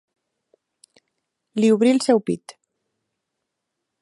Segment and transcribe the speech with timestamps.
[1.61, 2.57] Li obrí el seu pit.